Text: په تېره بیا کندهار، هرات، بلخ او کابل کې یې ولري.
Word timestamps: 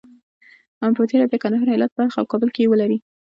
په 0.95 1.01
تېره 1.09 1.25
بیا 1.31 1.39
کندهار، 1.43 1.67
هرات، 1.73 1.91
بلخ 1.95 2.13
او 2.17 2.25
کابل 2.31 2.49
کې 2.53 2.61
یې 2.63 2.69
ولري. 2.69 2.97